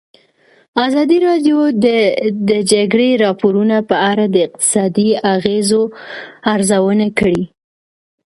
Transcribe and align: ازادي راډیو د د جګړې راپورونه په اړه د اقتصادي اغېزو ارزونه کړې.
ازادي 0.87 1.17
راډیو 1.27 1.59
د 1.83 1.87
د 2.49 2.51
جګړې 2.71 3.09
راپورونه 3.25 3.77
په 3.89 3.95
اړه 4.11 4.25
د 4.29 4.35
اقتصادي 4.47 5.09
اغېزو 5.35 5.81
ارزونه 6.53 7.07
کړې. 7.19 7.41